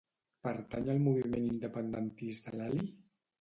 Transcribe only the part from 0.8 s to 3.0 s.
al moviment independentista l'Eli?